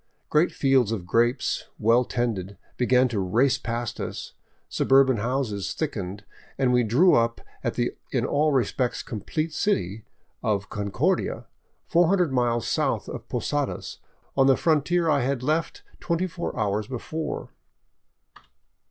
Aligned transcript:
Great 0.31 0.51
fields 0.51 0.91
of 0.91 1.05
grapes, 1.05 1.65
well 1.77 2.03
tended, 2.03 2.57
began 2.75 3.07
to 3.07 3.19
race 3.19 3.59
by 3.59 3.73
us, 3.83 4.33
subur 4.67 5.05
ban 5.05 5.17
houses 5.17 5.75
thickened, 5.75 6.25
and 6.57 6.73
we 6.73 6.81
drew 6.83 7.13
up 7.13 7.39
at 7.63 7.75
the 7.75 7.95
in 8.09 8.25
all 8.25 8.51
respects 8.51 9.03
complete 9.03 9.53
city 9.53 10.03
of 10.41 10.69
Concordia, 10.71 11.45
four 11.85 12.07
hundred 12.07 12.33
miles 12.33 12.67
south 12.67 13.07
of 13.07 13.29
Posadas 13.29 13.99
on 14.35 14.47
the 14.47 14.57
frontier 14.57 15.07
I 15.07 15.21
had 15.21 15.43
left 15.43 15.83
twenty 15.99 16.25
four 16.25 16.59
hours 16.59 16.87
before. 16.87 17.49